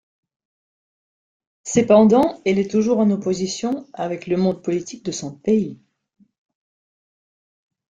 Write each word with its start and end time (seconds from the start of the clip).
Cependant, 1.63 2.41
elle 2.43 2.57
est 2.57 2.71
toujours 2.71 2.97
en 2.97 3.11
opposition 3.11 3.85
avec 3.93 4.25
le 4.25 4.35
monde 4.35 4.63
politique 4.63 5.05
de 5.05 5.11
son 5.11 5.31
pays. 5.31 5.79